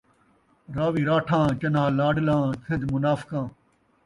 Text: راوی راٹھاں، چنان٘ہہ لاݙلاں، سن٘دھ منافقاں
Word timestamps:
راوی 0.75 1.03
راٹھاں، 1.09 1.45
چنان٘ہہ 1.59 1.95
لاݙلاں، 1.97 2.43
سن٘دھ 2.65 2.87
منافقاں 2.93 3.45